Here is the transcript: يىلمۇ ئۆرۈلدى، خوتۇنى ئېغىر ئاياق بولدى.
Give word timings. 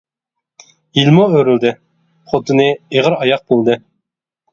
يىلمۇ 0.99 1.25
ئۆرۈلدى، 1.35 1.71
خوتۇنى 2.31 2.65
ئېغىر 2.71 3.17
ئاياق 3.19 3.45
بولدى. 3.53 3.77